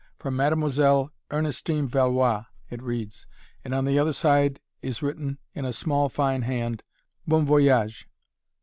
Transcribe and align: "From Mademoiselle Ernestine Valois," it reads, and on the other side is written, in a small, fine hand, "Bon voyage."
"From 0.17 0.35
Mademoiselle 0.35 1.11
Ernestine 1.29 1.87
Valois," 1.87 2.45
it 2.71 2.81
reads, 2.81 3.27
and 3.63 3.71
on 3.71 3.85
the 3.85 3.99
other 3.99 4.13
side 4.13 4.59
is 4.81 5.03
written, 5.03 5.37
in 5.53 5.63
a 5.63 5.71
small, 5.71 6.09
fine 6.09 6.41
hand, 6.41 6.81
"Bon 7.27 7.45
voyage." 7.45 8.09